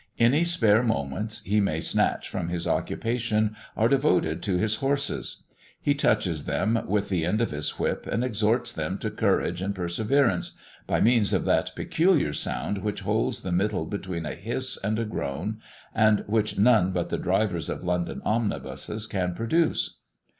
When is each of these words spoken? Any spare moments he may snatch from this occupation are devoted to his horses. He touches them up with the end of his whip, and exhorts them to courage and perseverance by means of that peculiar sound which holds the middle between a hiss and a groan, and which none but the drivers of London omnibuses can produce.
Any 0.17 0.43
spare 0.45 0.81
moments 0.81 1.43
he 1.43 1.59
may 1.61 1.79
snatch 1.79 2.27
from 2.27 2.47
this 2.47 2.65
occupation 2.65 3.55
are 3.77 3.87
devoted 3.87 4.41
to 4.41 4.57
his 4.57 4.77
horses. 4.77 5.43
He 5.79 5.93
touches 5.93 6.45
them 6.45 6.75
up 6.75 6.87
with 6.87 7.09
the 7.09 7.23
end 7.23 7.39
of 7.39 7.51
his 7.51 7.69
whip, 7.77 8.07
and 8.07 8.23
exhorts 8.23 8.73
them 8.73 8.97
to 8.97 9.11
courage 9.11 9.61
and 9.61 9.75
perseverance 9.75 10.57
by 10.87 11.01
means 11.01 11.33
of 11.33 11.45
that 11.45 11.75
peculiar 11.75 12.33
sound 12.33 12.79
which 12.79 13.01
holds 13.01 13.41
the 13.41 13.51
middle 13.51 13.85
between 13.85 14.25
a 14.25 14.33
hiss 14.33 14.75
and 14.83 14.97
a 14.97 15.05
groan, 15.05 15.59
and 15.93 16.23
which 16.25 16.57
none 16.57 16.89
but 16.91 17.09
the 17.09 17.19
drivers 17.19 17.69
of 17.69 17.83
London 17.83 18.23
omnibuses 18.25 19.05
can 19.05 19.35
produce. 19.35 19.99